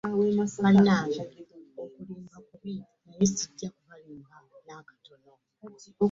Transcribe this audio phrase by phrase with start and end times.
[0.63, 1.23] Bannange,
[1.83, 2.73] okulimba kubi
[3.05, 4.35] naye ssijja kubalimba
[4.65, 5.31] n'akatono.